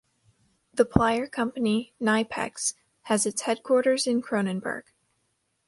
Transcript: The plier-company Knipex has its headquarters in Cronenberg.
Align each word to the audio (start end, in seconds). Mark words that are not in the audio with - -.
The 0.73 0.83
plier-company 0.83 1.93
Knipex 2.01 2.73
has 3.03 3.27
its 3.27 3.41
headquarters 3.43 4.07
in 4.07 4.23
Cronenberg. 4.23 4.85